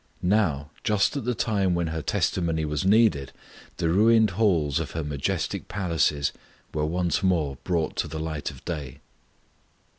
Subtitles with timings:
[0.23, 3.31] Now, just at the time when her testimony was needed,
[3.77, 6.33] the ruined halls of her majestic palaces
[6.73, 8.97] were once more brought to the light of day.